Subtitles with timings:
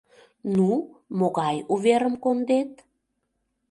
[0.55, 0.69] Ну,
[1.17, 2.71] могай уверым кондет?